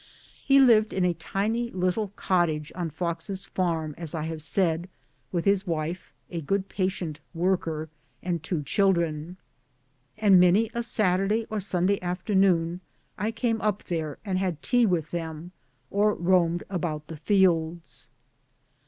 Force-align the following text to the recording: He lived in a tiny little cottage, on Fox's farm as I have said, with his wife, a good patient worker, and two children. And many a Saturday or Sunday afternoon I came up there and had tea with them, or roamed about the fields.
He 0.43 0.59
lived 0.59 0.93
in 0.93 1.05
a 1.05 1.13
tiny 1.13 1.69
little 1.69 2.07
cottage, 2.15 2.71
on 2.73 2.89
Fox's 2.89 3.45
farm 3.45 3.93
as 3.99 4.15
I 4.15 4.23
have 4.23 4.41
said, 4.41 4.89
with 5.31 5.45
his 5.45 5.67
wife, 5.67 6.11
a 6.31 6.41
good 6.41 6.69
patient 6.69 7.19
worker, 7.35 7.87
and 8.23 8.41
two 8.41 8.63
children. 8.63 9.37
And 10.17 10.39
many 10.39 10.71
a 10.73 10.81
Saturday 10.81 11.45
or 11.51 11.59
Sunday 11.59 12.01
afternoon 12.01 12.81
I 13.19 13.29
came 13.29 13.61
up 13.61 13.83
there 13.83 14.17
and 14.25 14.39
had 14.39 14.63
tea 14.63 14.87
with 14.87 15.11
them, 15.11 15.51
or 15.91 16.15
roamed 16.15 16.63
about 16.67 17.05
the 17.05 17.17
fields. 17.17 18.09